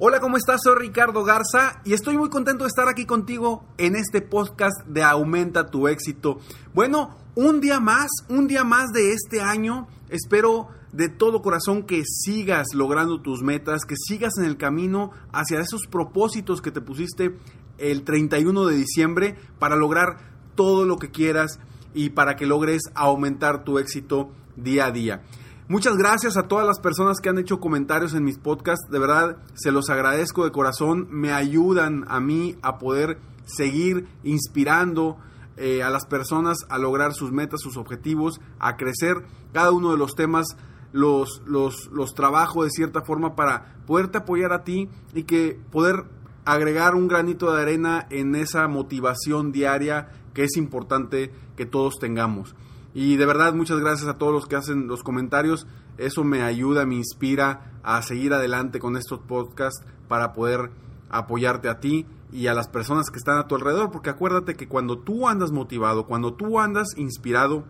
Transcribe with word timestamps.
Hola, 0.00 0.18
¿cómo 0.18 0.36
estás? 0.36 0.62
Soy 0.64 0.74
Ricardo 0.76 1.22
Garza 1.22 1.80
y 1.84 1.92
estoy 1.92 2.18
muy 2.18 2.28
contento 2.28 2.64
de 2.64 2.68
estar 2.68 2.88
aquí 2.88 3.06
contigo 3.06 3.64
en 3.78 3.94
este 3.94 4.22
podcast 4.22 4.84
de 4.88 5.04
Aumenta 5.04 5.70
tu 5.70 5.86
éxito. 5.86 6.40
Bueno, 6.74 7.16
un 7.36 7.60
día 7.60 7.78
más, 7.78 8.08
un 8.28 8.48
día 8.48 8.64
más 8.64 8.90
de 8.90 9.12
este 9.12 9.40
año. 9.40 9.86
Espero 10.08 10.66
de 10.90 11.08
todo 11.08 11.42
corazón 11.42 11.84
que 11.84 12.02
sigas 12.04 12.74
logrando 12.74 13.22
tus 13.22 13.44
metas, 13.44 13.84
que 13.84 13.94
sigas 13.96 14.32
en 14.36 14.46
el 14.46 14.56
camino 14.56 15.12
hacia 15.32 15.60
esos 15.60 15.86
propósitos 15.86 16.60
que 16.60 16.72
te 16.72 16.80
pusiste 16.80 17.36
el 17.78 18.02
31 18.02 18.66
de 18.66 18.74
diciembre 18.74 19.36
para 19.60 19.76
lograr 19.76 20.16
todo 20.56 20.86
lo 20.86 20.98
que 20.98 21.12
quieras 21.12 21.60
y 21.94 22.10
para 22.10 22.34
que 22.34 22.46
logres 22.46 22.82
aumentar 22.96 23.62
tu 23.62 23.78
éxito 23.78 24.32
día 24.56 24.86
a 24.86 24.90
día. 24.90 25.22
Muchas 25.66 25.96
gracias 25.96 26.36
a 26.36 26.42
todas 26.42 26.66
las 26.66 26.78
personas 26.78 27.20
que 27.22 27.30
han 27.30 27.38
hecho 27.38 27.58
comentarios 27.58 28.12
en 28.12 28.22
mis 28.22 28.36
podcasts. 28.36 28.86
De 28.90 28.98
verdad, 28.98 29.38
se 29.54 29.72
los 29.72 29.88
agradezco 29.88 30.44
de 30.44 30.52
corazón. 30.52 31.08
Me 31.10 31.32
ayudan 31.32 32.04
a 32.06 32.20
mí 32.20 32.56
a 32.60 32.76
poder 32.76 33.18
seguir 33.46 34.06
inspirando 34.24 35.16
eh, 35.56 35.82
a 35.82 35.88
las 35.88 36.04
personas 36.04 36.58
a 36.68 36.76
lograr 36.76 37.14
sus 37.14 37.32
metas, 37.32 37.62
sus 37.62 37.78
objetivos, 37.78 38.42
a 38.58 38.76
crecer. 38.76 39.24
Cada 39.54 39.70
uno 39.70 39.92
de 39.92 39.96
los 39.96 40.14
temas 40.14 40.48
los, 40.92 41.40
los, 41.46 41.86
los 41.90 42.12
trabajo 42.12 42.64
de 42.64 42.70
cierta 42.70 43.00
forma 43.00 43.34
para 43.34 43.76
poderte 43.86 44.18
apoyar 44.18 44.52
a 44.52 44.64
ti 44.64 44.90
y 45.14 45.22
que 45.22 45.58
poder 45.72 46.04
agregar 46.44 46.94
un 46.94 47.08
granito 47.08 47.50
de 47.50 47.62
arena 47.62 48.06
en 48.10 48.34
esa 48.34 48.68
motivación 48.68 49.50
diaria 49.50 50.10
que 50.34 50.44
es 50.44 50.58
importante 50.58 51.32
que 51.56 51.64
todos 51.64 51.94
tengamos. 51.98 52.54
Y 52.94 53.16
de 53.16 53.26
verdad, 53.26 53.54
muchas 53.54 53.80
gracias 53.80 54.08
a 54.08 54.18
todos 54.18 54.32
los 54.32 54.46
que 54.46 54.54
hacen 54.54 54.86
los 54.86 55.02
comentarios. 55.02 55.66
Eso 55.98 56.22
me 56.22 56.42
ayuda, 56.42 56.86
me 56.86 56.94
inspira 56.94 57.72
a 57.82 58.00
seguir 58.02 58.32
adelante 58.32 58.78
con 58.78 58.96
estos 58.96 59.18
podcasts 59.18 59.84
para 60.06 60.32
poder 60.32 60.70
apoyarte 61.10 61.68
a 61.68 61.80
ti 61.80 62.06
y 62.32 62.46
a 62.46 62.54
las 62.54 62.68
personas 62.68 63.10
que 63.10 63.18
están 63.18 63.38
a 63.38 63.48
tu 63.48 63.56
alrededor. 63.56 63.90
Porque 63.90 64.10
acuérdate 64.10 64.54
que 64.54 64.68
cuando 64.68 64.98
tú 64.98 65.28
andas 65.28 65.50
motivado, 65.50 66.06
cuando 66.06 66.34
tú 66.34 66.60
andas 66.60 66.96
inspirado 66.96 67.64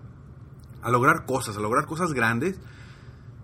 a 0.82 0.90
lograr 0.90 1.24
cosas, 1.24 1.56
a 1.56 1.60
lograr 1.60 1.86
cosas 1.86 2.12
grandes, 2.12 2.60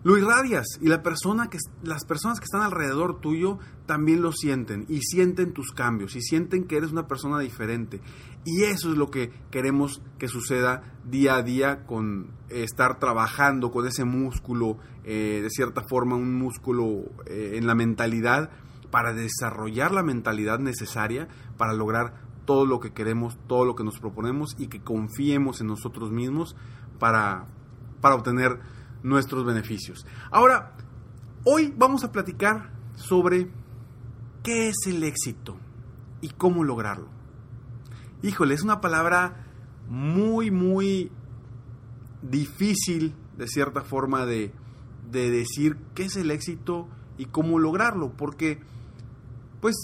lo 0.02 0.16
irradias 0.16 0.66
y 0.80 0.88
la 0.88 1.02
persona 1.02 1.50
que, 1.50 1.58
las 1.82 2.04
personas 2.04 2.40
que 2.40 2.44
están 2.44 2.62
alrededor 2.62 3.20
tuyo 3.20 3.58
también 3.86 4.22
lo 4.22 4.32
sienten 4.32 4.86
y 4.88 5.02
sienten 5.02 5.52
tus 5.52 5.72
cambios 5.72 6.16
y 6.16 6.22
sienten 6.22 6.64
que 6.64 6.76
eres 6.76 6.92
una 6.92 7.06
persona 7.06 7.38
diferente. 7.38 8.00
Y 8.44 8.62
eso 8.62 8.90
es 8.90 8.96
lo 8.96 9.10
que 9.10 9.30
queremos 9.50 10.00
que 10.18 10.28
suceda 10.28 10.82
día 11.04 11.36
a 11.36 11.42
día 11.42 11.84
con 11.84 12.30
estar 12.48 12.98
trabajando 12.98 13.70
con 13.70 13.86
ese 13.86 14.04
músculo, 14.04 14.78
eh, 15.04 15.40
de 15.42 15.50
cierta 15.50 15.82
forma 15.82 16.16
un 16.16 16.34
músculo 16.34 17.04
eh, 17.26 17.52
en 17.56 17.66
la 17.66 17.74
mentalidad 17.74 18.50
para 18.90 19.12
desarrollar 19.12 19.92
la 19.92 20.02
mentalidad 20.02 20.58
necesaria 20.58 21.28
para 21.56 21.74
lograr 21.74 22.14
todo 22.46 22.64
lo 22.64 22.80
que 22.80 22.92
queremos, 22.92 23.38
todo 23.46 23.64
lo 23.64 23.76
que 23.76 23.84
nos 23.84 24.00
proponemos 24.00 24.56
y 24.58 24.68
que 24.68 24.80
confiemos 24.80 25.60
en 25.60 25.68
nosotros 25.68 26.10
mismos 26.10 26.56
para, 26.98 27.46
para 28.00 28.14
obtener 28.14 28.58
nuestros 29.02 29.44
beneficios. 29.44 30.06
Ahora, 30.30 30.76
hoy 31.44 31.72
vamos 31.76 32.04
a 32.04 32.12
platicar 32.12 32.72
sobre 32.94 33.50
qué 34.42 34.68
es 34.68 34.76
el 34.86 35.02
éxito 35.02 35.56
y 36.20 36.28
cómo 36.30 36.64
lograrlo. 36.64 37.08
Híjole, 38.22 38.54
es 38.54 38.62
una 38.62 38.80
palabra 38.80 39.46
muy, 39.88 40.50
muy 40.50 41.10
difícil 42.22 43.14
de 43.36 43.48
cierta 43.48 43.82
forma 43.82 44.26
de, 44.26 44.52
de 45.10 45.30
decir 45.30 45.76
qué 45.94 46.04
es 46.04 46.16
el 46.16 46.30
éxito 46.30 46.88
y 47.16 47.26
cómo 47.26 47.58
lograrlo, 47.58 48.12
porque 48.12 48.60
pues 49.60 49.76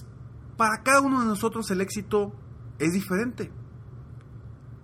para 0.57 0.83
cada 0.83 1.01
uno 1.01 1.21
de 1.21 1.27
nosotros 1.27 1.71
el 1.71 1.81
éxito 1.81 2.33
es 2.79 2.93
diferente. 2.93 3.51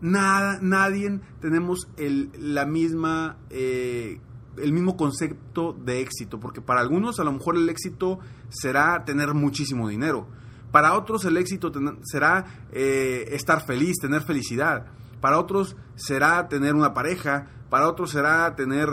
Nada, 0.03 0.59
nadie 0.61 1.21
tenemos 1.41 1.89
el, 1.97 2.31
la 2.37 2.67
misma, 2.67 3.39
eh, 3.51 4.21
el 4.57 4.73
mismo 4.73 4.97
concepto 4.97 5.73
de 5.73 6.01
éxito, 6.01 6.41
porque 6.41 6.61
para 6.61 6.81
algunos 6.81 7.21
a 7.21 7.25
lo 7.25 7.33
mejor 7.33 7.57
el 7.57 7.69
éxito 7.69 8.19
será 8.49 9.05
tener 9.05 9.33
muchísimo 9.33 9.89
dinero, 9.89 10.27
para 10.73 10.95
otros 10.95 11.25
el 11.25 11.37
éxito 11.37 11.71
será 12.03 12.67
eh, 12.73 13.29
estar 13.31 13.65
feliz, 13.65 13.99
tener 14.01 14.23
felicidad, 14.23 14.87
para 15.21 15.39
otros 15.39 15.77
será 15.95 16.49
tener 16.49 16.75
una 16.75 16.95
pareja, 16.95 17.47
para 17.71 17.89
otros 17.89 18.11
será 18.11 18.57
tener 18.57 18.89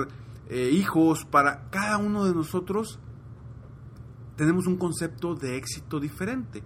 eh, 0.47 0.70
hijos, 0.72 1.26
para 1.26 1.70
cada 1.72 1.97
uno 1.97 2.26
de 2.26 2.36
nosotros 2.36 3.00
tenemos 4.36 4.68
un 4.68 4.78
concepto 4.78 5.34
de 5.34 5.58
éxito 5.58 6.00
diferente. 6.00 6.64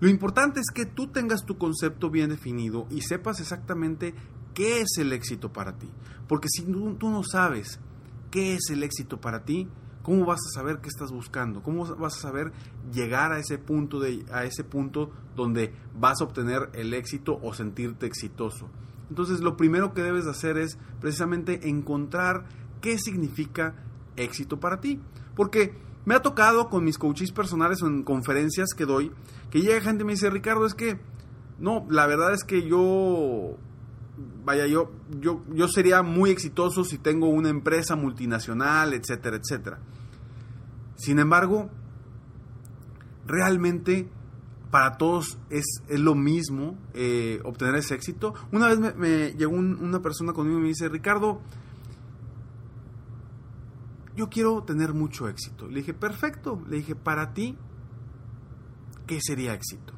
Lo 0.00 0.08
importante 0.08 0.60
es 0.60 0.66
que 0.72 0.86
tú 0.86 1.08
tengas 1.08 1.44
tu 1.44 1.58
concepto 1.58 2.08
bien 2.10 2.30
definido 2.30 2.86
y 2.90 3.00
sepas 3.00 3.40
exactamente 3.40 4.14
qué 4.54 4.80
es 4.80 4.98
el 4.98 5.12
éxito 5.12 5.52
para 5.52 5.76
ti. 5.76 5.88
Porque 6.28 6.48
si 6.48 6.62
tú, 6.62 7.10
no 7.10 7.22
sabes 7.24 7.80
qué 8.30 8.54
es 8.54 8.70
el 8.70 8.84
éxito 8.84 9.20
para 9.20 9.44
ti, 9.44 9.66
¿cómo 10.02 10.24
vas 10.24 10.40
a 10.46 10.54
saber 10.54 10.78
qué 10.78 10.88
estás 10.88 11.10
buscando? 11.10 11.62
¿Cómo 11.62 11.84
vas 11.96 12.16
a 12.16 12.20
saber 12.20 12.52
llegar 12.92 13.32
a 13.32 13.40
ese 13.40 13.58
punto, 13.58 13.98
de, 13.98 14.24
a 14.30 14.44
ese 14.44 14.62
punto 14.62 15.10
donde 15.34 15.72
vas 15.98 16.20
a 16.20 16.24
obtener 16.24 16.70
el 16.74 16.94
éxito 16.94 17.40
o 17.42 17.52
sentirte 17.52 18.06
exitoso? 18.06 18.68
Entonces 19.10 19.40
lo 19.40 19.56
primero 19.56 19.94
que 19.94 20.02
debes 20.02 20.26
hacer 20.26 20.58
es 20.58 20.78
precisamente 21.00 21.68
encontrar 21.68 22.44
qué 22.80 22.98
significa 22.98 23.74
éxito 24.16 24.60
para 24.60 24.80
ti. 24.80 25.00
Porque 25.34 25.72
me 26.04 26.14
ha 26.14 26.22
tocado 26.22 26.68
con 26.68 26.84
mis 26.84 26.98
coaches 26.98 27.32
personales 27.32 27.82
o 27.82 27.86
en 27.86 28.02
conferencias 28.02 28.70
que 28.76 28.86
doy, 28.86 29.12
que 29.50 29.60
llega 29.60 29.80
gente 29.80 30.02
y 30.02 30.06
me 30.06 30.12
dice, 30.12 30.30
Ricardo, 30.30 30.66
es 30.66 30.74
que, 30.74 30.98
no, 31.58 31.86
la 31.90 32.06
verdad 32.06 32.32
es 32.32 32.44
que 32.44 32.66
yo, 32.66 33.56
vaya, 34.44 34.66
yo, 34.66 34.90
yo, 35.20 35.42
yo 35.52 35.68
sería 35.68 36.02
muy 36.02 36.30
exitoso 36.30 36.84
si 36.84 36.98
tengo 36.98 37.28
una 37.28 37.48
empresa 37.48 37.96
multinacional, 37.96 38.94
etcétera, 38.94 39.36
etcétera. 39.36 39.78
Sin 40.96 41.18
embargo, 41.18 41.70
realmente 43.26 44.08
para 44.70 44.96
todos 44.98 45.38
es, 45.50 45.64
es 45.88 46.00
lo 46.00 46.14
mismo 46.14 46.76
eh, 46.94 47.40
obtener 47.44 47.76
ese 47.76 47.94
éxito. 47.94 48.34
Una 48.52 48.68
vez 48.68 48.96
me, 48.96 49.32
llegó 49.32 49.52
una 49.54 50.00
persona 50.00 50.32
conmigo 50.32 50.58
y 50.58 50.62
me 50.62 50.68
dice, 50.68 50.88
Ricardo, 50.88 51.40
yo 54.18 54.28
quiero 54.28 54.64
tener 54.64 54.94
mucho 54.94 55.28
éxito. 55.28 55.68
Le 55.68 55.76
dije, 55.76 55.94
perfecto. 55.94 56.60
Le 56.68 56.78
dije, 56.78 56.96
para 56.96 57.32
ti, 57.34 57.56
¿qué 59.06 59.20
sería 59.22 59.54
éxito? 59.54 59.92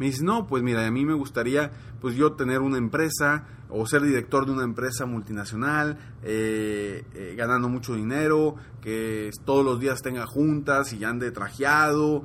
Me 0.00 0.06
dice, 0.06 0.24
no, 0.24 0.48
pues 0.48 0.64
mira, 0.64 0.84
a 0.84 0.90
mí 0.90 1.04
me 1.04 1.14
gustaría 1.14 1.70
pues 2.00 2.16
yo 2.16 2.32
tener 2.32 2.60
una 2.60 2.76
empresa 2.76 3.46
o 3.68 3.86
ser 3.86 4.02
director 4.02 4.46
de 4.46 4.52
una 4.52 4.64
empresa 4.64 5.06
multinacional, 5.06 5.96
eh, 6.24 7.04
eh, 7.14 7.34
ganando 7.36 7.68
mucho 7.68 7.94
dinero, 7.94 8.56
que 8.82 9.30
todos 9.44 9.64
los 9.64 9.78
días 9.78 10.02
tenga 10.02 10.26
juntas 10.26 10.92
y 10.92 11.04
ande 11.04 11.30
trajeado. 11.30 12.24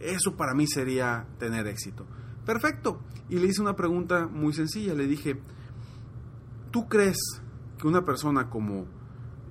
Eso 0.00 0.36
para 0.36 0.54
mí 0.54 0.66
sería 0.66 1.26
tener 1.38 1.66
éxito. 1.66 2.06
Perfecto. 2.46 3.02
Y 3.28 3.38
le 3.38 3.46
hice 3.46 3.60
una 3.60 3.76
pregunta 3.76 4.26
muy 4.26 4.54
sencilla. 4.54 4.94
Le 4.94 5.06
dije, 5.06 5.38
¿tú 6.70 6.88
crees 6.88 7.18
que 7.78 7.86
una 7.86 8.06
persona 8.06 8.48
como 8.48 9.01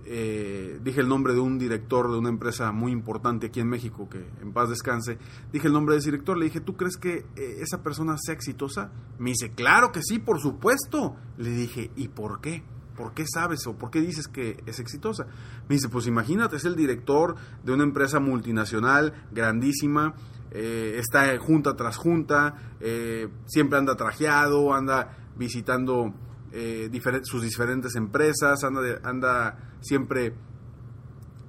eh, 0.06 0.80
dije 0.84 1.02
el 1.02 1.08
nombre 1.08 1.34
de 1.34 1.40
un 1.40 1.58
director 1.58 2.12
de 2.12 2.18
una 2.18 2.30
empresa 2.30 2.72
muy 2.72 2.92
importante 2.92 3.48
aquí 3.48 3.60
en 3.60 3.70
México, 3.70 4.10
que 4.10 4.30
en 4.42 4.52
paz 4.54 4.70
descanse, 4.70 5.18
dije 5.52 5.68
el 5.68 5.74
nombre 5.74 5.94
de 5.94 6.00
ese 6.00 6.12
director, 6.12 6.38
le 6.38 6.46
dije, 6.46 6.60
¿tú 6.60 6.76
crees 6.76 6.98
que 6.98 7.26
eh, 7.36 7.58
esa 7.60 7.84
persona 7.84 8.16
sea 8.18 8.34
exitosa? 8.34 8.92
Me 9.20 9.32
dice, 9.32 9.52
claro 9.52 9.92
que 9.92 10.02
sí, 10.02 10.20
por 10.20 10.40
supuesto. 10.40 11.16
Le 11.38 11.52
dije, 11.52 11.92
¿y 11.96 12.08
por 12.08 12.42
qué? 12.42 12.64
¿Por 12.96 13.14
qué 13.14 13.26
sabes 13.32 13.66
o 13.68 13.78
por 13.78 13.90
qué 13.92 14.02
dices 14.02 14.28
que 14.28 14.62
es 14.66 14.80
exitosa? 14.80 15.26
Me 15.70 15.76
dice, 15.76 15.90
pues 15.90 16.08
imagínate, 16.08 16.56
es 16.56 16.66
el 16.66 16.76
director 16.76 17.36
de 17.64 17.74
una 17.74 17.84
empresa 17.84 18.20
multinacional 18.20 19.14
grandísima, 19.32 20.16
eh, 20.52 20.98
está 20.98 21.38
junta 21.40 21.76
tras 21.76 21.98
junta, 21.98 22.56
siempre 23.46 23.78
anda 23.78 23.96
trajeado, 23.96 24.74
anda 24.74 25.18
visitando 25.38 26.14
eh, 26.52 26.90
sus 27.24 27.42
diferentes 27.42 27.96
empresas, 27.96 28.64
anda, 28.64 29.58
siempre 29.82 30.36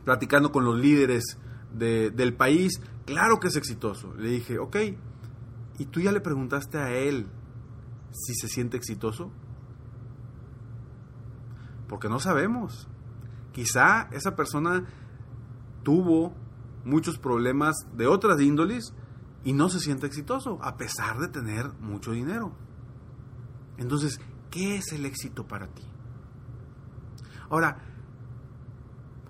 platicando 0.04 0.52
con 0.52 0.64
los 0.64 0.78
líderes 0.78 1.38
del 1.72 2.34
país. 2.34 2.80
Claro 3.04 3.40
que 3.40 3.48
es 3.48 3.56
exitoso. 3.56 4.14
Le 4.14 4.30
dije, 4.30 4.58
ok, 4.58 4.76
¿y 5.78 5.86
tú 5.86 6.00
ya 6.00 6.12
le 6.12 6.20
preguntaste 6.20 6.78
a 6.78 6.90
él 6.90 7.26
si 8.10 8.34
se 8.34 8.48
siente 8.48 8.76
exitoso? 8.76 9.32
Porque 11.88 12.08
no 12.08 12.20
sabemos. 12.20 12.88
Quizá 13.52 14.08
esa 14.12 14.34
persona 14.34 14.86
tuvo 15.82 16.34
muchos 16.84 17.18
problemas 17.18 17.76
de 17.96 18.06
otras 18.06 18.40
índoles 18.40 18.94
y 19.44 19.52
no 19.52 19.68
se 19.68 19.80
siente 19.80 20.06
exitoso, 20.06 20.58
a 20.62 20.76
pesar 20.76 21.18
de 21.18 21.28
tener 21.28 21.72
mucho 21.80 22.12
dinero. 22.12 22.52
Entonces, 23.76 24.20
¿Qué 24.52 24.76
es 24.76 24.92
el 24.92 25.06
éxito 25.06 25.48
para 25.48 25.66
ti? 25.66 25.82
Ahora, 27.48 27.78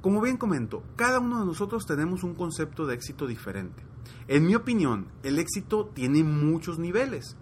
como 0.00 0.20
bien 0.20 0.36
comento, 0.36 0.82
cada 0.96 1.20
uno 1.20 1.38
de 1.38 1.46
nosotros 1.46 1.86
tenemos 1.86 2.24
un 2.24 2.34
concepto 2.34 2.86
de 2.86 2.94
éxito 2.94 3.28
diferente. 3.28 3.84
En 4.26 4.44
mi 4.44 4.56
opinión, 4.56 5.06
el 5.22 5.38
éxito 5.38 5.86
tiene 5.94 6.24
muchos 6.24 6.80
niveles 6.80 7.36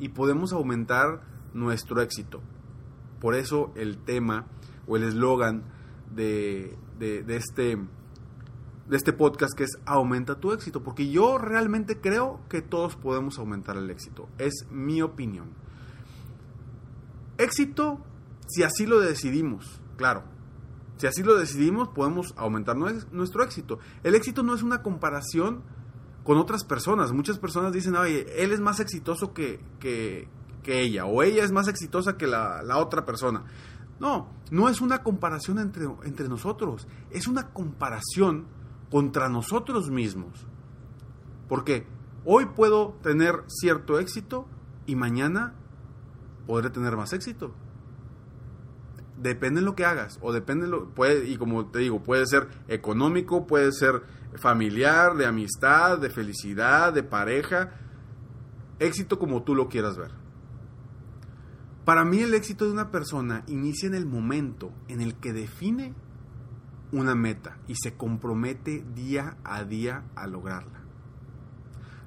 y 0.00 0.08
podemos 0.08 0.52
aumentar 0.52 1.22
nuestro 1.54 2.02
éxito. 2.02 2.40
Por 3.20 3.36
eso 3.36 3.70
el 3.76 3.98
tema 3.98 4.46
o 4.88 4.96
el 4.96 5.04
eslogan 5.04 5.62
de, 6.12 6.76
este, 6.98 7.76
de 8.88 8.96
este 8.96 9.12
podcast 9.12 9.56
que 9.56 9.62
es 9.64 9.78
aumenta 9.86 10.40
tu 10.40 10.50
éxito, 10.52 10.82
porque 10.82 11.10
yo 11.10 11.38
realmente 11.38 12.00
creo 12.00 12.40
que 12.48 12.60
todos 12.60 12.96
podemos 12.96 13.38
aumentar 13.38 13.76
el 13.76 13.88
éxito. 13.88 14.28
Es 14.38 14.66
mi 14.68 15.00
opinión. 15.00 15.69
Éxito 17.40 18.04
si 18.50 18.64
así 18.64 18.84
lo 18.84 19.00
decidimos, 19.00 19.80
claro. 19.96 20.24
Si 20.96 21.06
así 21.06 21.22
lo 21.22 21.36
decidimos, 21.36 21.88
podemos 21.88 22.34
aumentar 22.36 22.76
nuestro 22.76 23.42
éxito. 23.42 23.78
El 24.02 24.14
éxito 24.14 24.42
no 24.42 24.54
es 24.54 24.62
una 24.62 24.82
comparación 24.82 25.62
con 26.24 26.36
otras 26.36 26.64
personas. 26.64 27.12
Muchas 27.12 27.38
personas 27.38 27.72
dicen, 27.72 27.96
oye, 27.96 28.26
él 28.42 28.52
es 28.52 28.60
más 28.60 28.80
exitoso 28.80 29.32
que, 29.32 29.60
que, 29.78 30.28
ella, 30.66 31.06
o 31.06 31.22
ella 31.22 31.42
es 31.42 31.52
más 31.52 31.68
exitosa 31.68 32.18
que 32.18 32.26
la, 32.26 32.76
otra 32.76 33.06
persona. 33.06 33.44
No, 33.98 34.28
no 34.50 34.68
es 34.68 34.80
una 34.80 35.02
comparación 35.02 35.58
entre, 35.58 35.84
entre 36.04 36.28
nosotros, 36.28 36.86
es 37.10 37.26
una 37.28 37.50
comparación 37.52 38.46
contra 38.90 39.28
nosotros 39.28 39.90
mismos. 39.90 40.46
Porque 41.48 41.86
hoy 42.24 42.46
puedo 42.46 42.98
tener 43.02 43.44
cierto 43.46 43.98
éxito 43.98 44.46
y 44.86 44.96
mañana 44.96 45.54
podré 46.46 46.70
tener 46.70 46.96
más 46.96 47.12
éxito. 47.12 47.54
Depende 49.16 49.60
de 49.60 49.66
lo 49.66 49.74
que 49.74 49.84
hagas, 49.84 50.18
o 50.22 50.32
depende 50.32 50.66
lo, 50.66 50.88
puede, 50.94 51.28
y 51.28 51.36
como 51.36 51.66
te 51.66 51.80
digo, 51.80 52.02
puede 52.02 52.26
ser 52.26 52.48
económico, 52.68 53.46
puede 53.46 53.70
ser 53.72 54.02
familiar, 54.36 55.16
de 55.16 55.26
amistad, 55.26 55.98
de 55.98 56.08
felicidad, 56.08 56.92
de 56.92 57.02
pareja, 57.02 57.72
éxito 58.78 59.18
como 59.18 59.42
tú 59.42 59.54
lo 59.54 59.68
quieras 59.68 59.98
ver. 59.98 60.12
Para 61.84 62.04
mí 62.04 62.20
el 62.20 62.34
éxito 62.34 62.66
de 62.66 62.72
una 62.72 62.90
persona 62.90 63.42
inicia 63.46 63.86
en 63.86 63.94
el 63.94 64.06
momento 64.06 64.72
en 64.88 65.00
el 65.00 65.14
que 65.16 65.32
define 65.32 65.94
una 66.92 67.14
meta 67.14 67.58
y 67.66 67.74
se 67.76 67.94
compromete 67.94 68.84
día 68.94 69.36
a 69.44 69.64
día 69.64 70.04
a 70.14 70.26
lograrla. 70.26 70.80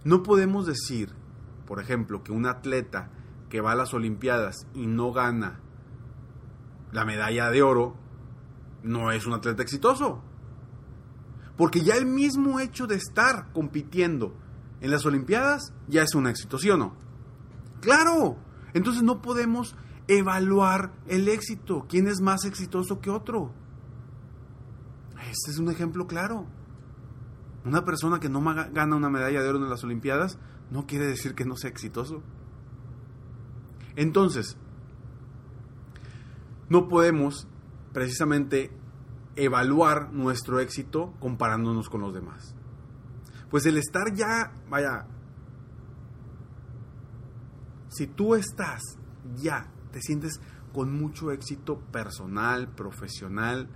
No 0.04 0.24
podemos 0.24 0.66
decir, 0.66 1.14
por 1.66 1.80
ejemplo, 1.80 2.24
que 2.24 2.32
un 2.32 2.46
atleta 2.46 3.10
que 3.54 3.62
va 3.62 3.74
a 3.74 3.76
las 3.76 3.94
Olimpiadas 3.94 4.66
y 4.74 4.88
no 4.88 5.12
gana 5.12 5.60
la 6.92 7.06
medalla 7.06 7.52
de 7.52 7.62
oro, 7.62 7.96
no 8.82 9.12
es 9.12 9.28
un 9.28 9.34
atleta 9.34 9.62
exitoso. 9.62 10.24
Porque 11.56 11.82
ya 11.82 11.94
el 11.94 12.08
mismo 12.08 12.60
hecho 12.60 12.88
de 12.88 12.96
estar 12.96 13.52
compitiendo 13.54 14.34
en 14.82 14.90
las 14.90 15.06
Olimpiadas 15.06 15.72
ya 15.88 16.02
es 16.02 16.16
un 16.16 16.26
éxito, 16.26 16.58
¿sí 16.58 16.72
o 16.72 16.78
no? 16.78 16.96
Claro. 17.80 18.38
Entonces 18.74 19.04
no 19.04 19.22
podemos 19.22 19.76
evaluar 20.08 20.92
el 21.06 21.28
éxito. 21.28 21.86
¿Quién 21.88 22.08
es 22.08 22.22
más 22.22 22.46
exitoso 22.46 23.02
que 23.02 23.12
otro? 23.12 23.54
Este 25.30 25.52
es 25.52 25.60
un 25.60 25.70
ejemplo 25.70 26.08
claro. 26.08 26.48
Una 27.66 27.86
persona 27.86 28.20
que 28.20 28.30
no 28.30 28.42
gana 28.42 28.96
una 28.96 29.12
medalla 29.12 29.44
de 29.44 29.50
oro 29.50 29.60
en 29.60 29.70
las 29.70 29.84
Olimpiadas 29.84 30.40
no 30.72 30.88
quiere 30.88 31.06
decir 31.06 31.36
que 31.36 31.46
no 31.46 31.56
sea 31.56 31.70
exitoso. 31.70 32.24
Entonces, 33.96 34.58
no 36.70 36.88
podemos 36.88 37.48
precisamente 37.94 38.72
evaluar 39.36 40.12
nuestro 40.12 40.60
éxito 40.60 41.14
comparándonos 41.20 41.90
con 41.90 42.02
los 42.02 42.14
demás. 42.14 42.56
Pues 43.50 43.66
el 43.66 43.78
estar 43.78 44.14
ya, 44.16 44.52
vaya, 44.70 45.06
si 47.90 48.08
tú 48.08 48.36
estás 48.36 48.82
ya, 49.36 49.72
te 49.92 50.02
sientes 50.02 50.40
con 50.74 50.92
mucho 50.92 51.32
éxito 51.32 51.80
personal, 51.80 52.68
profesional, 52.70 53.70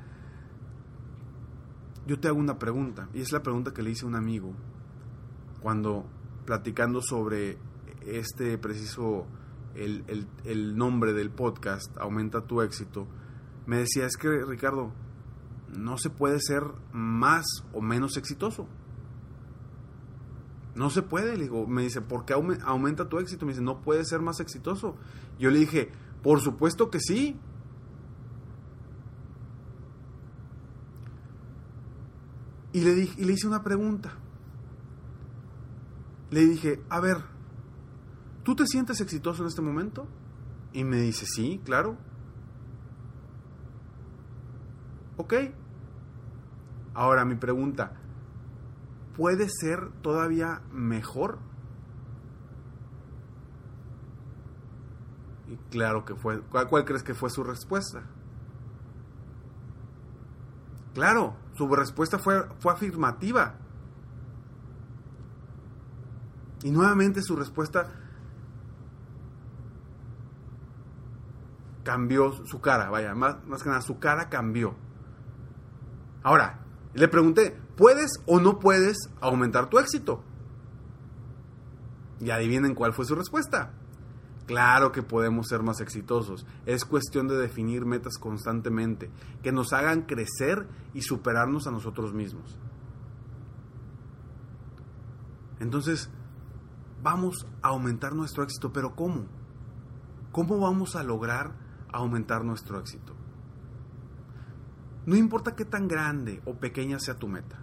yo 2.08 2.20
te 2.20 2.28
hago 2.28 2.40
una 2.40 2.58
pregunta, 2.58 3.10
y 3.14 3.22
es 3.22 3.32
la 3.32 3.44
pregunta 3.44 3.74
que 3.74 3.84
le 3.84 3.92
hice 3.92 4.06
a 4.06 4.08
un 4.08 4.16
amigo 4.16 4.54
cuando 5.62 6.06
platicando 6.46 7.02
sobre 7.02 7.58
este 8.02 8.58
preciso 8.58 9.28
el, 9.78 10.78
nombre 10.78 11.14
del 11.14 11.30
podcast, 11.30 11.96
Aumenta 11.98 12.42
tu 12.42 12.62
éxito, 12.62 13.08
me 13.66 13.78
decía, 13.78 14.06
es 14.06 14.18
que 14.18 14.44
Ricardo, 14.46 14.92
no 15.78 15.98
se 15.98 16.10
puede 16.10 16.40
ser 16.40 16.64
más 16.92 17.46
o 17.74 17.82
menos 17.82 18.18
exitoso. 18.18 18.68
No 20.76 20.90
se 20.90 21.02
puede, 21.02 21.36
le 21.38 21.44
digo, 21.44 21.68
me 21.68 21.82
dice, 21.82 22.02
¿por 22.02 22.26
qué 22.26 22.34
aumenta 22.34 23.10
tu 23.10 23.18
éxito? 23.20 23.46
Me 23.46 23.52
dice, 23.52 23.64
no 23.64 23.82
puede 23.82 24.06
ser 24.06 24.22
más 24.22 24.40
exitoso. 24.40 24.96
Yo 25.40 25.50
le 25.50 25.60
dije, 25.60 25.92
por 26.22 26.40
supuesto 26.40 26.90
que 26.90 27.00
sí. 27.00 27.36
Y 32.74 32.82
le, 32.82 33.10
y 33.18 33.26
le 33.26 33.34
hice 33.34 33.48
una 33.48 33.64
pregunta. 33.64 34.12
Le 36.30 36.46
dije, 36.46 36.82
a 36.90 37.00
ver, 37.00 37.24
¿tú 38.48 38.56
te 38.56 38.66
sientes 38.66 39.02
exitoso 39.02 39.42
en 39.42 39.50
este 39.50 39.62
momento? 39.62 40.08
Y 40.72 40.86
me 40.86 40.96
dice, 41.02 41.26
sí, 41.26 41.60
claro. 41.66 41.98
Ok. 45.18 45.34
Ahora 46.94 47.26
mi 47.26 47.36
pregunta, 47.36 47.92
¿puede 49.18 49.50
ser 49.50 49.92
todavía 50.02 50.62
mejor? 50.72 51.40
Y 55.50 55.58
claro 55.70 56.06
que 56.06 56.16
fue. 56.16 56.40
¿Cuál, 56.40 56.70
cuál 56.70 56.86
crees 56.86 57.04
que 57.04 57.16
fue 57.16 57.30
su 57.30 57.44
respuesta? 57.44 58.04
Claro, 60.94 61.36
su 61.56 61.68
respuesta 61.68 62.18
fue, 62.18 62.48
fue 62.60 62.72
afirmativa. 62.72 63.56
Y 66.64 66.72
nuevamente 66.72 67.22
su 67.22 67.36
respuesta 67.36 68.07
cambió 71.88 72.34
su 72.46 72.60
cara, 72.60 72.90
vaya, 72.90 73.16
más, 73.16 73.38
más 73.48 73.64
que 73.64 73.70
nada, 73.70 73.82
su 73.82 73.98
cara 73.98 74.28
cambió. 74.28 74.76
Ahora, 76.22 76.60
le 76.94 77.08
pregunté, 77.08 77.58
¿puedes 77.78 78.12
o 78.26 78.42
no 78.42 78.60
puedes 78.60 78.98
aumentar 79.22 79.70
tu 79.70 79.80
éxito? 79.80 80.22
Y 82.20 82.30
adivinen 82.30 82.76
cuál 82.76 82.92
fue 82.92 83.06
su 83.06 83.16
respuesta. 83.16 83.72
Claro 84.48 84.92
que 84.92 85.02
podemos 85.02 85.48
ser 85.48 85.64
más 85.64 85.80
exitosos. 85.80 86.46
Es 86.66 86.84
cuestión 86.84 87.30
de 87.30 87.38
definir 87.38 87.86
metas 87.86 88.18
constantemente, 88.18 89.10
que 89.42 89.54
nos 89.54 89.72
hagan 89.72 90.02
crecer 90.02 90.68
y 90.94 91.04
superarnos 91.04 91.68
a 91.68 91.72
nosotros 91.72 92.14
mismos. 92.14 92.60
Entonces, 95.62 96.10
vamos 97.02 97.48
a 97.62 97.70
aumentar 97.70 98.14
nuestro 98.14 98.44
éxito, 98.44 98.74
pero 98.74 98.94
¿cómo? 98.94 99.24
¿Cómo 100.34 100.60
vamos 100.60 100.98
a 100.98 101.04
lograr 101.04 101.66
aumentar 101.98 102.44
nuestro 102.44 102.80
éxito? 102.80 103.14
No 105.06 105.16
importa 105.16 105.56
qué 105.56 105.64
tan 105.64 105.88
grande 105.88 106.42
o 106.46 106.56
pequeña 106.56 107.00
sea 107.00 107.16
tu 107.16 107.28
meta. 107.28 107.60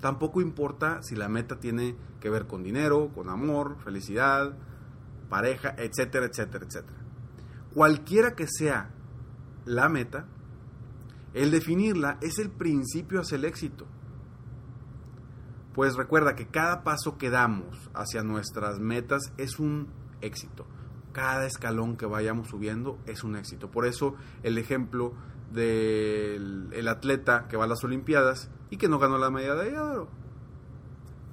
Tampoco 0.00 0.40
importa 0.40 1.02
si 1.02 1.16
la 1.16 1.28
meta 1.28 1.58
tiene 1.58 1.96
que 2.20 2.30
ver 2.30 2.46
con 2.46 2.62
dinero, 2.62 3.10
con 3.14 3.28
amor, 3.30 3.78
felicidad, 3.82 4.54
pareja, 5.28 5.74
etcétera, 5.78 6.26
etcétera, 6.26 6.66
etcétera. 6.66 6.98
Cualquiera 7.74 8.34
que 8.34 8.46
sea 8.46 8.90
la 9.64 9.88
meta, 9.88 10.26
el 11.34 11.50
definirla 11.50 12.18
es 12.20 12.38
el 12.38 12.50
principio 12.50 13.20
hacia 13.20 13.36
el 13.36 13.44
éxito. 13.44 13.86
Pues 15.74 15.94
recuerda 15.94 16.34
que 16.34 16.48
cada 16.48 16.82
paso 16.82 17.18
que 17.18 17.30
damos 17.30 17.90
hacia 17.94 18.22
nuestras 18.22 18.78
metas 18.78 19.32
es 19.36 19.58
un 19.58 19.88
éxito. 20.20 20.66
Cada 21.12 21.46
escalón 21.46 21.96
que 21.96 22.06
vayamos 22.06 22.48
subiendo 22.48 22.98
es 23.06 23.24
un 23.24 23.36
éxito. 23.36 23.70
Por 23.70 23.86
eso 23.86 24.14
el 24.42 24.58
ejemplo 24.58 25.14
del 25.52 26.88
atleta 26.88 27.48
que 27.48 27.56
va 27.56 27.64
a 27.64 27.68
las 27.68 27.82
Olimpiadas 27.82 28.50
y 28.70 28.76
que 28.76 28.88
no 28.88 28.98
ganó 28.98 29.18
la 29.18 29.30
medalla 29.30 29.54
de 29.62 29.78
oro. 29.78 30.08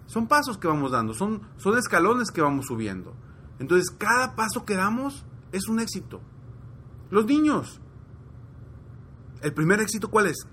Son 0.07 0.27
pasos 0.27 0.57
que 0.57 0.67
vamos 0.67 0.91
dando, 0.91 1.13
son, 1.13 1.41
son 1.57 1.77
escalones 1.77 2.31
que 2.31 2.41
vamos 2.41 2.67
subiendo. 2.67 3.13
Entonces, 3.59 3.89
cada 3.89 4.35
paso 4.35 4.65
que 4.65 4.75
damos 4.75 5.25
es 5.51 5.67
un 5.67 5.79
éxito. 5.79 6.21
Los 7.09 7.25
niños. 7.25 7.79
El 9.41 9.53
primer 9.53 9.79
éxito, 9.79 10.09
¿cuál 10.09 10.27
es? 10.27 10.47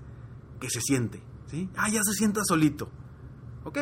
Que 0.59 0.69
se 0.69 0.81
siente. 0.81 1.21
¿sí? 1.47 1.69
Ah, 1.75 1.89
ya 1.89 2.01
se 2.03 2.13
sienta 2.13 2.41
solito. 2.43 2.89
Ok. 3.63 3.79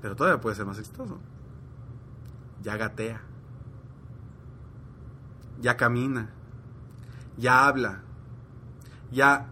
Pero 0.00 0.16
todavía 0.16 0.40
puede 0.40 0.56
ser 0.56 0.66
más 0.66 0.78
exitoso. 0.78 1.18
Ya 2.62 2.76
gatea. 2.76 3.22
Ya 5.60 5.76
camina. 5.76 6.30
Ya 7.36 7.66
habla. 7.66 8.02
Ya 9.10 9.50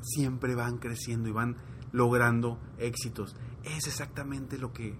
siempre 0.00 0.54
van 0.54 0.78
creciendo 0.78 1.28
y 1.28 1.32
van 1.32 1.56
logrando 1.92 2.58
éxitos. 2.78 3.36
Es 3.64 3.86
exactamente 3.86 4.58
lo 4.58 4.72
que, 4.72 4.96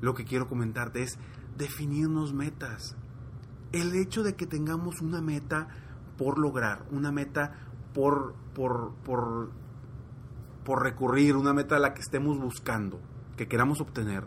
lo 0.00 0.14
que 0.14 0.24
quiero 0.24 0.46
comentarte. 0.46 1.02
Es 1.02 1.18
definirnos 1.56 2.32
metas. 2.32 2.96
El 3.72 3.94
hecho 3.94 4.22
de 4.22 4.34
que 4.34 4.46
tengamos 4.46 5.00
una 5.00 5.20
meta 5.20 5.68
por 6.16 6.38
lograr, 6.38 6.86
una 6.90 7.12
meta 7.12 7.52
por, 7.94 8.34
por, 8.54 8.94
por, 9.04 9.50
por 10.64 10.82
recurrir, 10.82 11.36
una 11.36 11.52
meta 11.52 11.76
a 11.76 11.80
la 11.80 11.94
que 11.94 12.00
estemos 12.00 12.38
buscando, 12.38 13.00
que 13.36 13.46
queramos 13.46 13.80
obtener, 13.80 14.24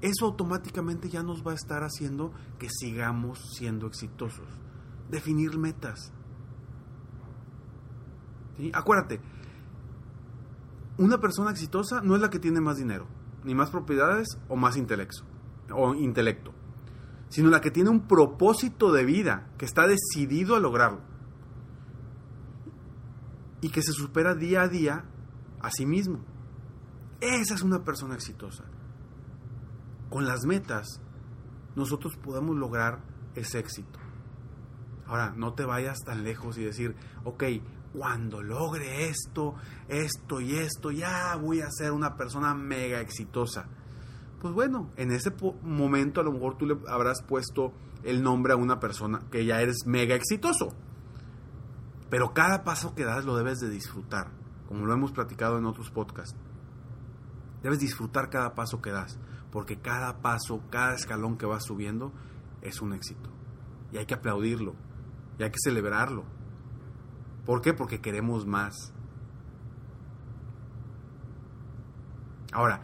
eso 0.00 0.26
automáticamente 0.26 1.08
ya 1.08 1.22
nos 1.22 1.44
va 1.44 1.52
a 1.52 1.56
estar 1.56 1.82
haciendo 1.82 2.32
que 2.58 2.68
sigamos 2.70 3.40
siendo 3.56 3.86
exitosos. 3.86 4.46
Definir 5.10 5.56
metas. 5.58 6.12
Acuérdate, 8.72 9.20
una 10.98 11.18
persona 11.18 11.52
exitosa 11.52 12.00
no 12.00 12.16
es 12.16 12.20
la 12.20 12.28
que 12.28 12.40
tiene 12.40 12.60
más 12.60 12.76
dinero, 12.76 13.06
ni 13.44 13.54
más 13.54 13.70
propiedades 13.70 14.26
o 14.48 14.56
más 14.56 14.76
intelecto, 14.76 15.24
sino 17.28 17.50
la 17.50 17.60
que 17.60 17.70
tiene 17.70 17.90
un 17.90 18.08
propósito 18.08 18.90
de 18.92 19.04
vida, 19.04 19.48
que 19.58 19.64
está 19.64 19.86
decidido 19.86 20.56
a 20.56 20.60
lograrlo. 20.60 21.00
Y 23.60 23.70
que 23.70 23.82
se 23.82 23.92
supera 23.92 24.34
día 24.34 24.62
a 24.62 24.68
día 24.68 25.04
a 25.60 25.70
sí 25.70 25.86
mismo. 25.86 26.20
Esa 27.20 27.54
es 27.54 27.62
una 27.62 27.84
persona 27.84 28.14
exitosa. 28.14 28.64
Con 30.10 30.26
las 30.26 30.46
metas, 30.46 31.00
nosotros 31.76 32.16
podemos 32.16 32.56
lograr 32.56 33.02
ese 33.34 33.58
éxito. 33.58 33.98
Ahora, 35.08 35.32
no 35.36 35.54
te 35.54 35.64
vayas 35.64 35.98
tan 36.04 36.22
lejos 36.22 36.58
y 36.58 36.64
decir, 36.64 36.94
ok, 37.24 37.44
cuando 37.92 38.42
logre 38.42 39.08
esto, 39.08 39.54
esto 39.88 40.40
y 40.40 40.56
esto, 40.56 40.90
ya 40.90 41.34
voy 41.36 41.60
a 41.60 41.70
ser 41.70 41.92
una 41.92 42.16
persona 42.16 42.54
mega 42.54 43.00
exitosa 43.00 43.68
pues 44.40 44.54
bueno, 44.54 44.90
en 44.96 45.10
ese 45.10 45.32
momento 45.62 46.20
a 46.20 46.24
lo 46.24 46.32
mejor 46.32 46.56
tú 46.56 46.66
le 46.66 46.78
habrás 46.88 47.22
puesto 47.22 47.72
el 48.04 48.22
nombre 48.22 48.52
a 48.52 48.56
una 48.56 48.78
persona 48.78 49.20
que 49.30 49.44
ya 49.44 49.60
eres 49.60 49.78
mega 49.86 50.14
exitoso. 50.14 50.68
Pero 52.08 52.32
cada 52.32 52.62
paso 52.62 52.94
que 52.94 53.04
das 53.04 53.24
lo 53.24 53.36
debes 53.36 53.58
de 53.58 53.68
disfrutar, 53.68 54.30
como 54.68 54.86
lo 54.86 54.94
hemos 54.94 55.12
platicado 55.12 55.58
en 55.58 55.66
otros 55.66 55.90
podcasts. 55.90 56.36
Debes 57.62 57.80
disfrutar 57.80 58.30
cada 58.30 58.54
paso 58.54 58.80
que 58.80 58.92
das, 58.92 59.18
porque 59.50 59.80
cada 59.80 60.20
paso, 60.20 60.62
cada 60.70 60.94
escalón 60.94 61.36
que 61.36 61.46
vas 61.46 61.64
subiendo 61.64 62.12
es 62.62 62.80
un 62.80 62.92
éxito. 62.92 63.30
Y 63.90 63.98
hay 63.98 64.06
que 64.06 64.14
aplaudirlo, 64.14 64.74
y 65.38 65.42
hay 65.42 65.50
que 65.50 65.58
celebrarlo. 65.62 66.24
¿Por 67.46 67.62
qué? 67.62 67.72
Porque 67.72 68.00
queremos 68.00 68.46
más. 68.46 68.92
Ahora, 72.52 72.82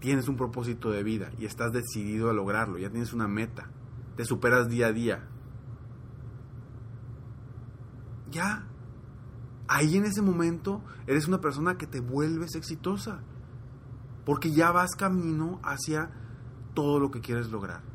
tienes 0.00 0.28
un 0.28 0.36
propósito 0.36 0.90
de 0.90 1.02
vida 1.02 1.30
y 1.38 1.46
estás 1.46 1.72
decidido 1.72 2.30
a 2.30 2.32
lograrlo, 2.32 2.78
ya 2.78 2.90
tienes 2.90 3.12
una 3.12 3.28
meta, 3.28 3.68
te 4.16 4.24
superas 4.24 4.68
día 4.68 4.88
a 4.88 4.92
día. 4.92 5.28
Ya, 8.30 8.66
ahí 9.68 9.96
en 9.96 10.04
ese 10.04 10.22
momento 10.22 10.82
eres 11.06 11.28
una 11.28 11.40
persona 11.40 11.76
que 11.76 11.86
te 11.86 12.00
vuelves 12.00 12.54
exitosa, 12.54 13.20
porque 14.24 14.50
ya 14.50 14.72
vas 14.72 14.90
camino 14.96 15.60
hacia 15.62 16.10
todo 16.74 16.98
lo 16.98 17.10
que 17.10 17.20
quieres 17.20 17.50
lograr. 17.50 17.91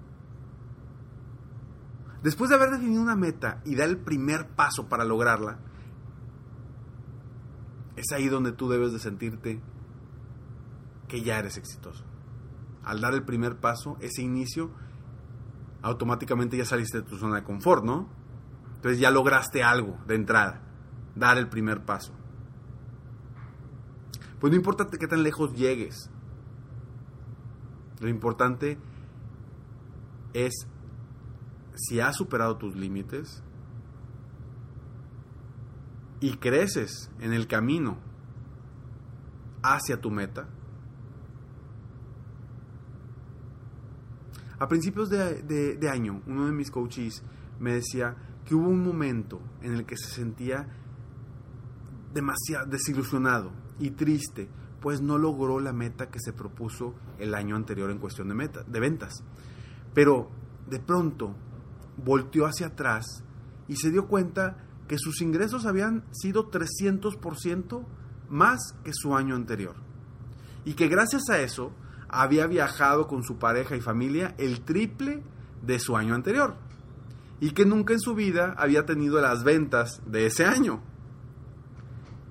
Después 2.27 2.50
de 2.50 2.57
haber 2.57 2.72
definido 2.72 3.01
una 3.01 3.15
meta 3.15 3.62
y 3.63 3.75
dar 3.75 3.88
el 3.88 4.00
primer 4.00 4.50
paso 4.50 4.89
para 4.89 5.05
lograrla, 5.05 5.60
es 7.96 8.12
ahí 8.12 8.27
donde 8.27 8.51
tú 8.51 8.67
debes 8.67 8.91
de 8.91 9.00
sentirte 9.00 9.62
que 11.07 11.22
ya 11.22 11.39
eres 11.39 11.55
exitoso. 11.55 12.03
Al 12.84 13.00
dar 13.00 13.13
el 13.13 13.24
primer 13.24 13.55
paso, 13.62 13.96
ese 14.01 14.24
inicio, 14.24 14.72
automáticamente 15.81 16.57
ya 16.57 16.65
saliste 16.65 16.98
de 16.98 17.07
tu 17.07 17.15
zona 17.15 17.38
de 17.38 17.43
confort, 17.46 17.86
¿no? 17.86 18.10
Entonces 18.75 19.00
ya 19.00 19.10
lograste 19.10 19.63
algo 19.63 19.98
de 20.05 20.15
entrada, 20.15 20.63
dar 21.15 21.38
el 21.38 21.48
primer 21.48 21.86
paso. 21.86 22.12
Pues 24.41 24.51
no 24.51 24.57
importa 24.57 24.89
qué 24.89 25.07
tan 25.07 25.24
lejos 25.24 25.53
llegues, 25.53 26.10
lo 28.01 28.10
importante 28.10 28.77
es 30.34 30.67
si 31.77 32.00
has 32.00 32.15
superado 32.15 32.57
tus 32.57 32.75
límites 32.75 33.43
y 36.19 36.38
creces 36.38 37.12
en 37.19 37.34
el 37.34 37.48
camino 37.48 37.98
hacia 39.62 40.01
tu 40.01 40.10
meta, 40.10 40.50
A 44.60 44.67
principios 44.67 45.10
de, 45.10 45.89
año, 45.89 46.22
uno 46.25 46.48
de 46.48 46.51
mis 46.51 46.72
coaches 46.72 47.22
me 47.60 47.74
decía 47.74 48.15
que 48.43 48.55
hubo 48.55 48.67
un 48.67 48.84
momento 48.84 49.39
en 49.62 49.74
el 49.74 49.86
que 49.86 49.98
se 49.98 50.10
sentía 50.10 50.67
demasiado 52.12 52.65
desilusionado 52.65 53.51
y 53.79 53.91
triste, 53.91 54.50
pues 54.81 55.00
no 55.00 55.19
logró 55.19 55.60
la 55.60 55.74
meta 55.74 56.10
que 56.10 56.19
se 56.19 56.34
propuso 56.34 56.96
el 57.19 57.36
año 57.36 57.55
anterior 57.55 57.91
en 57.91 58.00
cuestión 58.00 58.29
de, 58.29 58.34
meta, 58.34 58.63
de 58.63 58.79
ventas. 58.79 59.24
Pero 59.93 60.31
de 60.67 60.79
pronto 60.79 61.36
volteó 62.04 62.46
hacia 62.46 62.68
atrás 62.68 63.24
y 63.68 63.75
se 63.75 63.92
dio 63.92 64.08
cuenta 64.08 64.63
que 64.88 64.98
sus 64.98 65.22
ingresos 65.22 65.66
habían 65.66 66.04
sido 66.12 66.50
300% 66.50 67.86
más 68.30 68.75
que 68.84 68.92
su 68.94 69.16
año 69.16 69.36
anterior. 69.36 69.75
Y 70.66 70.74
que 70.74 70.88
gracias 70.88 71.30
a 71.30 71.39
eso 71.39 71.72
había 72.10 72.48
viajado 72.48 73.08
con 73.08 73.24
su 73.24 73.38
pareja 73.38 73.75
y 73.75 73.82
familia 73.82 74.34
el 74.38 74.62
triple 74.62 75.24
de 75.62 75.80
su 75.80 75.98
año 75.98 76.16
anterior 76.16 76.56
y 77.39 77.51
que 77.51 77.66
nunca 77.66 77.94
en 77.94 78.00
su 78.00 78.16
vida 78.16 78.56
había 78.58 78.86
tenido 78.86 79.22
las 79.22 79.44
ventas 79.44 80.01
de 80.06 80.25
ese 80.25 80.46
año. 80.46 80.82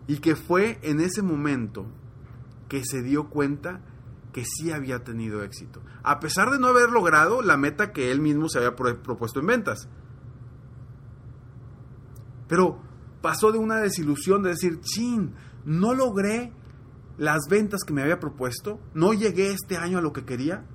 Y 0.09 0.19
que 0.19 0.37
fue 0.37 0.79
en 0.83 1.01
ese 1.01 1.23
momento 1.23 1.87
que 2.69 2.83
se 2.85 3.03
dio 3.03 3.29
cuenta 3.29 3.81
que 4.37 4.45
sí 4.45 4.71
había 4.71 5.03
tenido 5.03 5.43
éxito, 5.43 5.81
a 6.03 6.21
pesar 6.21 6.51
de 6.51 6.59
no 6.59 6.67
haber 6.67 6.91
logrado 6.91 7.41
la 7.41 7.57
meta 7.57 7.95
que 7.95 8.11
él 8.13 8.21
mismo 8.21 8.51
se 8.51 8.59
había 8.59 8.77
propuesto 8.77 9.41
en 9.41 9.47
ventas. 9.47 9.89
Pero 12.47 12.79
pasó 13.23 13.51
de 13.51 13.57
una 13.57 13.79
desilusión 13.79 14.43
de 14.43 14.51
decir, 14.51 14.81
chin, 14.83 15.33
no 15.65 15.95
logré 15.95 16.53
las 17.17 17.45
ventas 17.49 17.83
que 17.83 17.95
me 17.95 18.03
había 18.03 18.21
propuesto, 18.21 18.79
no 18.93 19.15
llegué 19.15 19.53
este 19.53 19.79
año 19.79 19.97
a 19.97 20.03
lo 20.03 20.13
que 20.13 20.27
quería 20.27 20.67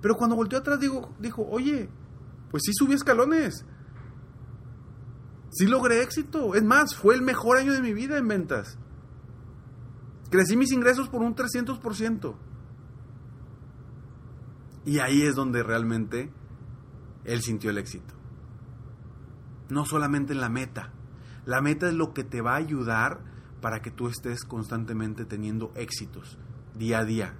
Pero 0.00 0.16
cuando 0.16 0.34
volteó 0.34 0.58
atrás 0.58 0.80
dijo, 0.80 1.46
oye, 1.52 1.88
pues 2.50 2.64
sí 2.66 2.72
subí 2.74 2.94
escalones. 2.94 3.64
Sí 5.52 5.68
logré 5.68 6.02
éxito. 6.02 6.56
Es 6.56 6.64
más, 6.64 6.96
fue 6.96 7.14
el 7.14 7.22
mejor 7.22 7.58
año 7.58 7.74
de 7.74 7.80
mi 7.80 7.94
vida 7.94 8.18
en 8.18 8.26
ventas. 8.26 8.76
Crecí 10.30 10.56
mis 10.56 10.72
ingresos 10.72 11.08
por 11.08 11.22
un 11.22 11.36
300%. 11.36 12.34
Y 14.84 14.98
ahí 14.98 15.22
es 15.22 15.34
donde 15.34 15.62
realmente 15.62 16.30
él 17.24 17.40
sintió 17.42 17.70
el 17.70 17.78
éxito. 17.78 18.14
No 19.68 19.84
solamente 19.86 20.32
en 20.32 20.40
la 20.40 20.48
meta. 20.48 20.92
La 21.46 21.60
meta 21.60 21.88
es 21.88 21.94
lo 21.94 22.12
que 22.12 22.24
te 22.24 22.40
va 22.40 22.52
a 22.54 22.56
ayudar 22.56 23.20
para 23.60 23.80
que 23.80 23.90
tú 23.90 24.08
estés 24.08 24.44
constantemente 24.44 25.24
teniendo 25.24 25.72
éxitos, 25.76 26.38
día 26.74 26.98
a 26.98 27.04
día, 27.04 27.34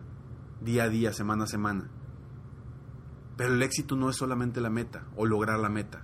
día 0.61 0.85
a 0.85 0.89
día, 0.89 1.13
semana 1.13 1.45
a 1.45 1.49
semana. 1.49 1.91
Pero 3.37 3.55
el 3.55 3.63
éxito 3.63 3.97
no 3.97 4.09
es 4.09 4.17
solamente 4.17 4.61
la 4.61 4.71
meta 4.71 5.05
o 5.17 5.27
lograr 5.27 5.59
la 5.59 5.69
meta. 5.69 6.03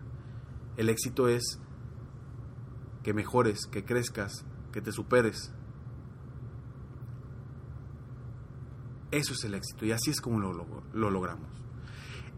El 0.76 0.88
éxito 0.88 1.28
es 1.28 1.61
que 3.02 3.14
mejores, 3.14 3.66
que 3.66 3.85
crezcas, 3.85 4.45
que 4.73 4.80
te 4.80 4.92
superes. 4.92 5.52
Eso 9.10 9.32
es 9.32 9.44
el 9.44 9.54
éxito 9.54 9.86
y 9.86 9.92
así 9.92 10.10
es 10.10 10.20
como 10.20 10.38
lo, 10.38 10.66
lo 10.92 11.10
logramos. 11.10 11.48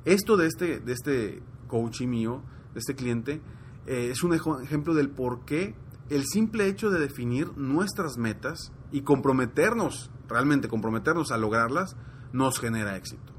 Esto 0.04 0.36
de 0.36 0.46
este, 0.46 0.80
de 0.80 0.92
este 0.92 1.42
coach 1.66 2.02
mío, 2.02 2.42
de 2.74 2.80
este 2.80 2.94
cliente, 2.94 3.40
eh, 3.86 4.10
es 4.10 4.22
un 4.22 4.34
ejemplo 4.34 4.94
del 4.94 5.10
por 5.10 5.44
qué 5.44 5.74
el 6.08 6.24
simple 6.26 6.66
hecho 6.66 6.90
de 6.90 7.00
definir 7.00 7.56
nuestras 7.56 8.18
metas 8.18 8.72
y 8.92 9.02
comprometernos, 9.02 10.10
realmente 10.28 10.68
comprometernos 10.68 11.30
a 11.30 11.38
lograrlas, 11.38 11.96
nos 12.32 12.58
genera 12.58 12.96
éxito. 12.96 13.32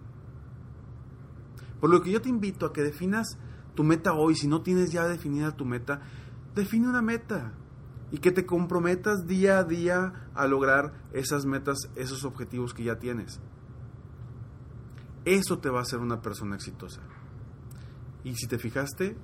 Por 1.80 1.90
lo 1.90 2.02
que 2.02 2.12
yo 2.12 2.22
te 2.22 2.30
invito 2.30 2.66
a 2.66 2.74
que 2.74 2.82
definas 2.82 3.38
tu 3.76 3.84
meta 3.84 4.14
hoy, 4.14 4.36
si 4.36 4.48
no 4.48 4.62
tienes 4.62 4.92
ya 4.92 5.06
definida 5.08 5.56
tu 5.56 5.66
meta, 5.66 6.02
define 6.56 6.88
una 6.88 7.02
meta 7.02 7.54
y 8.12 8.20
que 8.20 8.32
te 8.32 8.46
comprometas 8.46 9.26
día 9.26 9.58
a 9.58 9.64
día 9.64 10.30
a 10.36 10.46
lograr 10.48 10.94
esas 11.14 11.46
metas, 11.46 11.78
esos 11.96 12.26
objetivos 12.26 12.74
que 12.74 12.84
ya 12.84 13.00
tienes. 13.00 13.40
Eso 15.24 15.60
te 15.60 15.70
va 15.70 15.80
a 15.80 15.84
hacer 15.84 16.00
una 16.00 16.22
persona 16.22 16.56
exitosa. 16.56 17.02
Y 18.24 18.36
si 18.36 18.48
te 18.48 18.60
fijaste, 18.60 19.16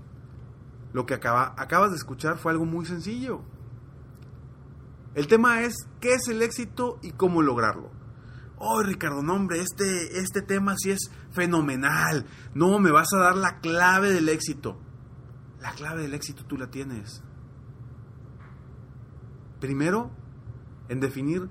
lo 0.93 1.05
que 1.05 1.13
acaba, 1.13 1.53
acabas 1.57 1.91
de 1.91 1.97
escuchar 1.97 2.37
fue 2.37 2.51
algo 2.51 2.65
muy 2.65 2.85
sencillo. 2.85 3.41
El 5.15 5.27
tema 5.27 5.63
es 5.63 5.75
qué 5.99 6.13
es 6.13 6.27
el 6.29 6.41
éxito 6.41 6.99
y 7.01 7.11
cómo 7.11 7.41
lograrlo. 7.41 7.91
Oh, 8.59 8.81
Ricardo, 8.81 9.21
no, 9.21 9.35
hombre, 9.35 9.61
este, 9.61 10.19
este 10.19 10.41
tema 10.41 10.75
sí 10.77 10.91
es 10.91 11.11
fenomenal. 11.31 12.25
No, 12.55 12.79
me 12.79 12.91
vas 12.91 13.13
a 13.13 13.19
dar 13.19 13.35
la 13.35 13.59
clave 13.59 14.11
del 14.11 14.29
éxito. 14.29 14.79
La 15.59 15.71
clave 15.71 16.03
del 16.03 16.13
éxito 16.13 16.45
tú 16.45 16.57
la 16.57 16.71
tienes. 16.71 17.23
Primero, 19.59 20.11
en 20.89 20.99
definir 20.99 21.49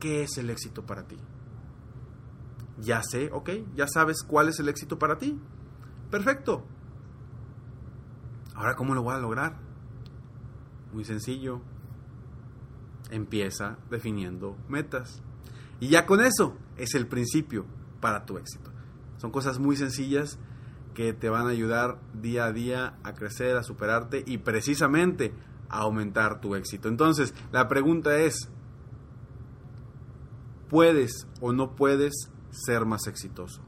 qué 0.00 0.22
es 0.22 0.38
el 0.38 0.50
éxito 0.50 0.84
para 0.84 1.06
ti. 1.06 1.16
Ya 2.78 3.02
sé, 3.02 3.30
ok, 3.32 3.50
ya 3.74 3.86
sabes 3.86 4.22
cuál 4.22 4.48
es 4.48 4.58
el 4.58 4.68
éxito 4.68 4.98
para 4.98 5.18
ti. 5.18 5.38
Perfecto. 6.10 6.64
Ahora, 8.54 8.76
¿cómo 8.76 8.94
lo 8.94 9.02
voy 9.02 9.14
a 9.14 9.18
lograr? 9.18 9.56
Muy 10.92 11.04
sencillo. 11.04 11.60
Empieza 13.10 13.78
definiendo 13.90 14.56
metas. 14.68 15.22
Y 15.80 15.88
ya 15.88 16.06
con 16.06 16.20
eso 16.20 16.56
es 16.76 16.94
el 16.94 17.06
principio 17.06 17.66
para 18.00 18.24
tu 18.24 18.38
éxito. 18.38 18.70
Son 19.18 19.30
cosas 19.30 19.58
muy 19.58 19.76
sencillas 19.76 20.38
que 20.94 21.12
te 21.12 21.28
van 21.28 21.46
a 21.46 21.50
ayudar 21.50 21.98
día 22.12 22.44
a 22.44 22.52
día 22.52 22.98
a 23.02 23.14
crecer, 23.14 23.56
a 23.56 23.62
superarte 23.62 24.22
y 24.26 24.38
precisamente 24.38 25.32
aumentar 25.78 26.40
tu 26.40 26.54
éxito. 26.54 26.88
Entonces, 26.88 27.34
la 27.52 27.68
pregunta 27.68 28.18
es, 28.18 28.48
¿puedes 30.68 31.26
o 31.40 31.52
no 31.52 31.74
puedes 31.74 32.30
ser 32.50 32.86
más 32.86 33.06
exitoso? 33.06 33.62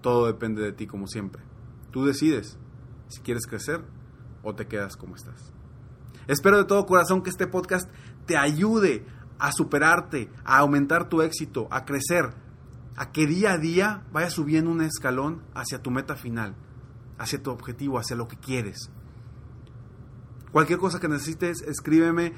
Todo 0.00 0.26
depende 0.26 0.62
de 0.62 0.72
ti 0.72 0.86
como 0.86 1.06
siempre. 1.06 1.42
Tú 1.90 2.04
decides 2.04 2.58
si 3.08 3.20
quieres 3.20 3.46
crecer 3.46 3.82
o 4.42 4.54
te 4.54 4.66
quedas 4.66 4.96
como 4.96 5.16
estás. 5.16 5.52
Espero 6.26 6.58
de 6.58 6.64
todo 6.64 6.86
corazón 6.86 7.22
que 7.22 7.30
este 7.30 7.46
podcast 7.46 7.90
te 8.26 8.36
ayude 8.36 9.04
a 9.38 9.52
superarte, 9.52 10.30
a 10.44 10.58
aumentar 10.58 11.08
tu 11.08 11.22
éxito, 11.22 11.66
a 11.70 11.84
crecer, 11.84 12.34
a 12.96 13.10
que 13.10 13.26
día 13.26 13.52
a 13.52 13.58
día 13.58 14.04
vayas 14.12 14.34
subiendo 14.34 14.70
un 14.70 14.82
escalón 14.82 15.42
hacia 15.54 15.82
tu 15.82 15.90
meta 15.90 16.16
final, 16.16 16.54
hacia 17.20 17.42
tu 17.42 17.50
objetivo, 17.50 17.98
hacia 17.98 18.16
lo 18.16 18.26
que 18.26 18.36
quieres. 18.36 18.90
Cualquier 20.50 20.78
cosa 20.78 20.98
que 20.98 21.08
necesites, 21.08 21.62
escríbeme. 21.62 22.32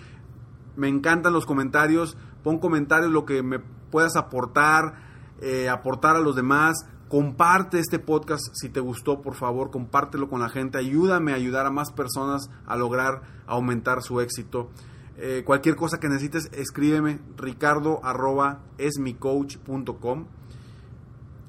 Me 0.77 0.89
encantan 0.89 1.33
los 1.33 1.47
comentarios. 1.47 2.17
Pon 2.43 2.59
comentarios 2.59 3.11
lo 3.11 3.25
que 3.25 3.43
me 3.43 3.61
puedas 3.91 4.17
aportar, 4.17 4.95
eh, 5.41 5.69
aportar 5.69 6.17
a 6.17 6.21
los 6.21 6.35
demás. 6.35 6.85
Comparte 7.09 7.79
este 7.79 7.99
podcast 7.99 8.43
si 8.55 8.69
te 8.71 8.81
gustó, 8.81 9.23
por 9.23 9.35
favor, 9.35 9.71
compártelo 9.71 10.29
con 10.29 10.41
la 10.41 10.49
gente. 10.49 10.79
Ayúdame 10.79 11.33
a 11.33 11.37
ayudar 11.37 11.67
a 11.67 11.71
más 11.71 11.93
personas 11.93 12.51
a 12.67 12.77
lograr 12.77 13.23
aumentar 13.47 14.03
su 14.03 14.21
éxito. 14.21 14.71
Eh, 15.17 15.43
cualquier 15.45 15.77
cosa 15.77 16.01
que 16.01 16.09
necesites, 16.09 16.51
escríbeme 16.53 17.21
ricardo 17.37 18.01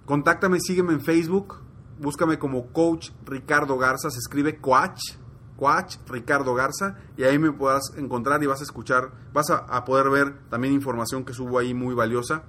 Contáctame, 0.05 0.59
sígueme 0.59 0.93
en 0.93 1.01
Facebook, 1.01 1.62
búscame 2.03 2.37
como 2.37 2.67
Coach 2.67 3.09
Ricardo 3.25 3.77
Garza, 3.77 4.11
se 4.11 4.19
escribe 4.19 4.59
Coach, 4.59 5.15
Coach 5.57 5.95
Ricardo 6.07 6.53
Garza, 6.53 6.97
y 7.17 7.23
ahí 7.23 7.39
me 7.39 7.51
podrás 7.51 7.93
encontrar 7.97 8.43
y 8.43 8.45
vas 8.45 8.59
a 8.59 8.63
escuchar, 8.63 9.11
vas 9.33 9.49
a 9.49 9.85
poder 9.85 10.09
ver 10.09 10.37
también 10.49 10.73
información 10.73 11.23
que 11.23 11.33
subo 11.33 11.57
ahí 11.57 11.73
muy 11.73 11.95
valiosa 11.95 12.43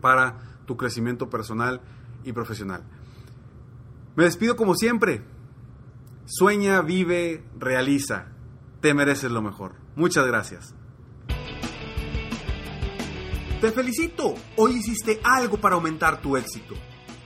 para 0.00 0.38
tu 0.66 0.76
crecimiento 0.76 1.28
personal 1.28 1.80
y 2.24 2.32
profesional. 2.32 2.84
Me 4.14 4.24
despido 4.24 4.54
como 4.54 4.74
siempre. 4.74 5.24
Sueña, 6.26 6.80
vive, 6.80 7.44
realiza. 7.58 8.28
Te 8.80 8.94
mereces 8.94 9.32
lo 9.32 9.42
mejor. 9.42 9.74
Muchas 9.96 10.26
gracias. 10.26 10.74
Te 13.60 13.72
felicito. 13.72 14.34
Hoy 14.56 14.76
hiciste 14.76 15.20
algo 15.24 15.60
para 15.60 15.74
aumentar 15.74 16.20
tu 16.20 16.36
éxito. 16.36 16.74